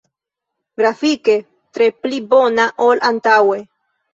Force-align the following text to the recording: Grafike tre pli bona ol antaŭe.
Grafike 0.81 1.35
tre 1.79 1.91
pli 2.07 2.23
bona 2.33 2.69
ol 2.89 3.07
antaŭe. 3.11 3.63